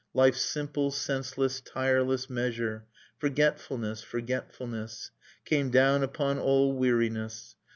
Life's 0.15 0.41
simple, 0.41 0.89
senseless, 0.89 1.61
tireless 1.63 2.27
measure 2.27 2.87
Forget 3.19 3.59
fulness, 3.59 4.01
forgetfulness, 4.01 5.11
Came 5.45 5.69
down 5.69 6.01
upon 6.01 6.39
all 6.39 6.73
weariness. 6.75 7.55